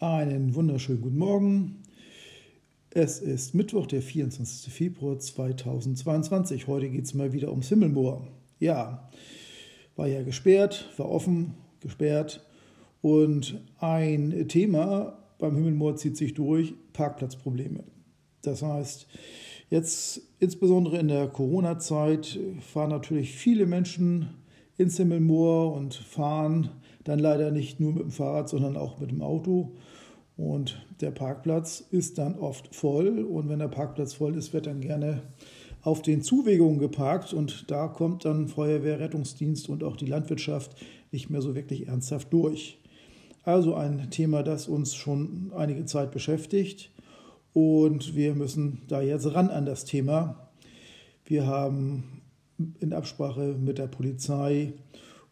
Einen 0.00 0.54
wunderschönen 0.54 1.02
guten 1.02 1.18
Morgen. 1.18 1.82
Es 2.88 3.20
ist 3.20 3.54
Mittwoch, 3.54 3.86
der 3.86 4.00
24. 4.00 4.72
Februar 4.72 5.18
2022. 5.18 6.68
Heute 6.68 6.88
geht 6.88 7.04
es 7.04 7.12
mal 7.12 7.34
wieder 7.34 7.50
ums 7.50 7.68
Himmelmoor. 7.68 8.26
Ja, 8.58 9.10
war 9.96 10.06
ja 10.08 10.22
gesperrt, 10.22 10.88
war 10.96 11.10
offen, 11.10 11.52
gesperrt. 11.80 12.42
Und 13.02 13.60
ein 13.76 14.48
Thema 14.48 15.18
beim 15.36 15.54
Himmelmoor 15.54 15.96
zieht 15.96 16.16
sich 16.16 16.32
durch, 16.32 16.72
Parkplatzprobleme. 16.94 17.84
Das 18.40 18.62
heißt, 18.62 19.06
jetzt 19.68 20.22
insbesondere 20.38 20.96
in 20.96 21.08
der 21.08 21.28
Corona-Zeit 21.28 22.40
fahren 22.72 22.88
natürlich 22.88 23.32
viele 23.32 23.66
Menschen 23.66 24.30
ins 24.78 24.96
Himmelmoor 24.96 25.74
und 25.74 25.92
fahren 25.94 26.70
dann 27.04 27.18
leider 27.18 27.50
nicht 27.50 27.80
nur 27.80 27.92
mit 27.92 28.02
dem 28.02 28.10
Fahrrad, 28.10 28.48
sondern 28.48 28.76
auch 28.76 28.98
mit 28.98 29.10
dem 29.10 29.22
Auto. 29.22 29.72
Und 30.36 30.86
der 31.00 31.10
Parkplatz 31.10 31.84
ist 31.90 32.18
dann 32.18 32.38
oft 32.38 32.74
voll. 32.74 33.20
Und 33.24 33.48
wenn 33.48 33.58
der 33.58 33.68
Parkplatz 33.68 34.14
voll 34.14 34.36
ist, 34.36 34.52
wird 34.52 34.66
dann 34.66 34.80
gerne 34.80 35.22
auf 35.82 36.02
den 36.02 36.22
Zuwegungen 36.22 36.78
geparkt. 36.78 37.32
Und 37.32 37.70
da 37.70 37.88
kommt 37.88 38.24
dann 38.24 38.48
Feuerwehr, 38.48 39.00
Rettungsdienst 39.00 39.68
und 39.68 39.84
auch 39.84 39.96
die 39.96 40.06
Landwirtschaft 40.06 40.76
nicht 41.12 41.30
mehr 41.30 41.42
so 41.42 41.54
wirklich 41.54 41.88
ernsthaft 41.88 42.32
durch. 42.32 42.78
Also 43.42 43.74
ein 43.74 44.10
Thema, 44.10 44.42
das 44.42 44.68
uns 44.68 44.94
schon 44.94 45.52
einige 45.54 45.84
Zeit 45.84 46.10
beschäftigt. 46.10 46.90
Und 47.52 48.14
wir 48.14 48.34
müssen 48.34 48.82
da 48.88 49.00
jetzt 49.00 49.34
ran 49.34 49.48
an 49.48 49.66
das 49.66 49.84
Thema. 49.84 50.50
Wir 51.24 51.46
haben 51.46 52.22
in 52.80 52.92
Absprache 52.92 53.56
mit 53.58 53.78
der 53.78 53.86
Polizei 53.86 54.74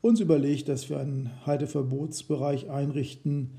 uns 0.00 0.20
überlegt, 0.20 0.68
dass 0.68 0.88
wir 0.88 0.98
einen 0.98 1.30
Halteverbotsbereich 1.46 2.70
einrichten, 2.70 3.54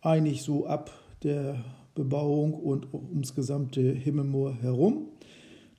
eigentlich 0.00 0.42
so 0.42 0.66
ab 0.66 0.90
der 1.22 1.64
Bebauung 1.94 2.54
und 2.54 2.92
ums 2.94 3.34
gesamte 3.34 3.80
Himmelmoor 3.80 4.54
herum. 4.54 5.08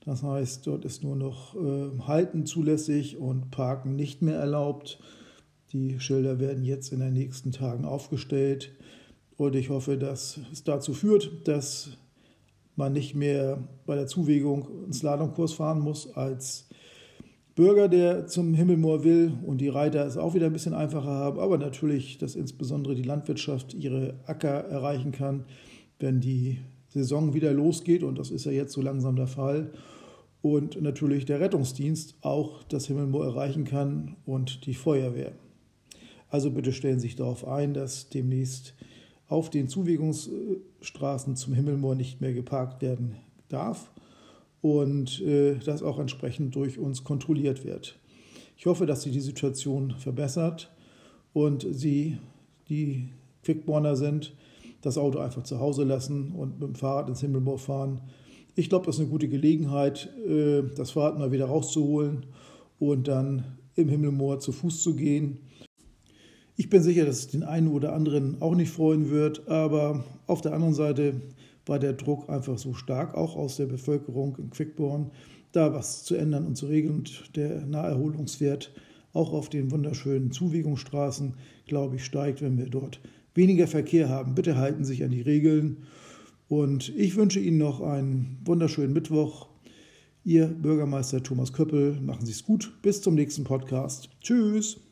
Das 0.05 0.23
heißt, 0.23 0.65
dort 0.67 0.85
ist 0.85 1.03
nur 1.03 1.15
noch 1.15 1.55
äh, 1.55 1.99
Halten 2.07 2.45
zulässig 2.45 3.17
und 3.17 3.51
Parken 3.51 3.95
nicht 3.95 4.21
mehr 4.21 4.37
erlaubt. 4.37 4.99
Die 5.71 5.99
Schilder 5.99 6.39
werden 6.39 6.63
jetzt 6.63 6.91
in 6.91 6.99
den 6.99 7.13
nächsten 7.13 7.51
Tagen 7.51 7.85
aufgestellt 7.85 8.73
und 9.37 9.55
ich 9.55 9.69
hoffe, 9.69 9.97
dass 9.97 10.39
es 10.51 10.63
dazu 10.63 10.93
führt, 10.93 11.47
dass 11.47 11.91
man 12.75 12.93
nicht 12.93 13.13
mehr 13.13 13.67
bei 13.85 13.95
der 13.95 14.07
Zuwegung 14.07 14.67
einen 14.83 14.93
Slalomkurs 14.93 15.53
fahren 15.53 15.79
muss 15.79 16.13
als 16.15 16.67
Bürger, 17.59 17.89
der 17.89 18.25
zum 18.25 18.53
Himmelmoor 18.53 19.03
will 19.03 19.33
und 19.45 19.59
die 19.59 19.67
Reiter 19.67 20.05
es 20.05 20.15
auch 20.15 20.33
wieder 20.33 20.45
ein 20.45 20.53
bisschen 20.53 20.73
einfacher 20.73 21.09
haben, 21.09 21.41
aber 21.41 21.57
natürlich, 21.57 22.17
dass 22.17 22.35
insbesondere 22.35 22.95
die 22.95 23.03
Landwirtschaft 23.03 23.73
ihre 23.73 24.13
Acker 24.27 24.63
erreichen 24.69 25.11
kann, 25.11 25.43
wenn 25.99 26.21
die 26.21 26.59
Saison 26.87 27.33
wieder 27.33 27.51
losgeht 27.51 28.01
und 28.01 28.17
das 28.17 28.31
ist 28.31 28.45
ja 28.45 28.53
jetzt 28.53 28.71
so 28.71 28.81
langsam 28.81 29.17
der 29.17 29.27
Fall. 29.27 29.73
Und 30.41 30.81
natürlich 30.81 31.25
der 31.25 31.41
Rettungsdienst 31.41 32.15
auch 32.21 32.63
das 32.63 32.87
Himmelmoor 32.87 33.25
erreichen 33.25 33.65
kann 33.65 34.15
und 34.25 34.65
die 34.65 34.73
Feuerwehr. 34.73 35.33
Also 36.29 36.51
bitte 36.51 36.71
stellen 36.71 37.01
Sie 37.01 37.07
sich 37.07 37.17
darauf 37.17 37.45
ein, 37.45 37.73
dass 37.73 38.07
demnächst 38.07 38.73
auf 39.27 39.49
den 39.49 39.67
Zuwegungsstraßen 39.67 41.35
zum 41.35 41.53
Himmelmoor 41.53 41.95
nicht 41.95 42.21
mehr 42.21 42.31
geparkt 42.31 42.81
werden 42.81 43.17
darf 43.49 43.91
und 44.61 45.21
äh, 45.21 45.55
das 45.63 45.83
auch 45.83 45.99
entsprechend 45.99 46.55
durch 46.55 46.77
uns 46.77 47.03
kontrolliert 47.03 47.63
wird. 47.63 47.97
Ich 48.57 48.65
hoffe, 48.65 48.85
dass 48.85 49.03
Sie 49.03 49.11
die 49.11 49.21
Situation 49.21 49.95
verbessert 49.97 50.71
und 51.33 51.65
Sie, 51.69 52.17
die 52.67 53.09
Quickborner 53.43 53.95
sind, 53.95 54.35
das 54.81 54.97
Auto 54.97 55.19
einfach 55.19 55.43
zu 55.43 55.59
Hause 55.59 55.83
lassen 55.83 56.31
und 56.31 56.59
mit 56.59 56.69
dem 56.69 56.75
Fahrrad 56.75 57.09
ins 57.09 57.21
Himmelmoor 57.21 57.57
fahren. 57.57 58.01
Ich 58.55 58.69
glaube, 58.69 58.85
das 58.85 58.95
ist 58.95 59.01
eine 59.01 59.09
gute 59.09 59.29
Gelegenheit, 59.29 60.09
äh, 60.27 60.63
das 60.75 60.91
Fahrrad 60.91 61.17
mal 61.17 61.31
wieder 61.31 61.45
rauszuholen 61.45 62.25
und 62.79 63.07
dann 63.07 63.43
im 63.75 63.87
Himmelmoor 63.87 64.39
zu 64.39 64.51
Fuß 64.51 64.83
zu 64.83 64.95
gehen. 64.95 65.39
Ich 66.57 66.69
bin 66.69 66.83
sicher, 66.83 67.05
dass 67.05 67.19
es 67.19 67.27
den 67.27 67.43
einen 67.43 67.69
oder 67.69 67.93
anderen 67.93 68.41
auch 68.41 68.55
nicht 68.55 68.71
freuen 68.71 69.09
wird, 69.09 69.47
aber 69.47 70.03
auf 70.27 70.41
der 70.41 70.53
anderen 70.53 70.73
Seite 70.73 71.21
war 71.69 71.79
der 71.79 71.93
Druck 71.93 72.29
einfach 72.29 72.57
so 72.57 72.73
stark, 72.73 73.15
auch 73.15 73.35
aus 73.35 73.57
der 73.57 73.67
Bevölkerung 73.67 74.35
in 74.37 74.49
Quickborn, 74.49 75.11
da 75.51 75.73
was 75.73 76.03
zu 76.03 76.15
ändern 76.15 76.45
und 76.45 76.55
zu 76.55 76.67
regeln. 76.67 76.97
Und 76.97 77.35
der 77.35 77.65
Naherholungswert 77.65 78.73
auch 79.13 79.33
auf 79.33 79.49
den 79.49 79.71
wunderschönen 79.71 80.31
Zuwegungsstraßen, 80.31 81.35
glaube 81.65 81.95
ich, 81.95 82.05
steigt, 82.05 82.41
wenn 82.41 82.57
wir 82.57 82.69
dort 82.69 82.99
weniger 83.33 83.67
Verkehr 83.67 84.09
haben. 84.09 84.35
Bitte 84.35 84.57
halten 84.57 84.83
Sie 84.83 84.93
sich 84.93 85.03
an 85.03 85.11
die 85.11 85.21
Regeln. 85.21 85.77
Und 86.47 86.89
ich 86.97 87.15
wünsche 87.15 87.39
Ihnen 87.39 87.59
noch 87.59 87.81
einen 87.81 88.39
wunderschönen 88.43 88.93
Mittwoch. 88.93 89.47
Ihr 90.23 90.47
Bürgermeister 90.47 91.23
Thomas 91.23 91.53
Köppel, 91.53 91.99
machen 92.01 92.25
Sie 92.25 92.33
es 92.33 92.43
gut. 92.43 92.71
Bis 92.81 93.01
zum 93.01 93.15
nächsten 93.15 93.43
Podcast. 93.43 94.09
Tschüss. 94.21 94.88